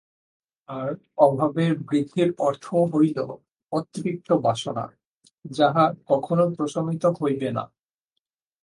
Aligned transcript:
আর 0.69 0.89
অভাবের 1.17 1.73
বৃদ্ধির 1.87 2.29
অর্থ 2.39 2.65
হইল 2.93 3.17
অতৃপ্ত 3.71 4.29
বাসনা, 4.45 4.85
যাহা 5.51 5.85
কখনও 6.07 6.45
প্রশমিত 6.57 7.03
হইবে 7.19 7.49
না। 7.51 7.63